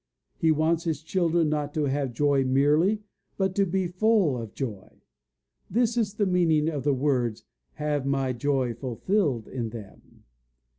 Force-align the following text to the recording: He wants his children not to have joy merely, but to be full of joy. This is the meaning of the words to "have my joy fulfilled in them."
He 0.39 0.51
wants 0.51 0.85
his 0.85 1.03
children 1.03 1.49
not 1.49 1.75
to 1.75 1.83
have 1.83 2.11
joy 2.11 2.43
merely, 2.43 3.03
but 3.37 3.53
to 3.53 3.67
be 3.67 3.85
full 3.85 4.35
of 4.35 4.55
joy. 4.55 5.03
This 5.69 5.95
is 5.95 6.15
the 6.15 6.25
meaning 6.25 6.67
of 6.69 6.81
the 6.83 6.93
words 6.95 7.41
to 7.41 7.47
"have 7.73 8.03
my 8.07 8.33
joy 8.33 8.73
fulfilled 8.73 9.47
in 9.47 9.69
them." 9.69 10.23